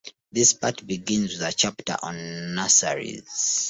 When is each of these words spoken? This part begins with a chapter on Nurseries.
This 0.31 0.53
part 0.53 0.87
begins 0.87 1.33
with 1.37 1.41
a 1.47 1.51
chapter 1.53 1.95
on 2.01 2.55
Nurseries. 2.55 3.59